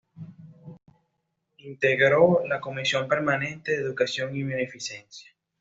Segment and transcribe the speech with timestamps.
[1.57, 5.29] Integró la comisión permanente de Educación y Beneficencia.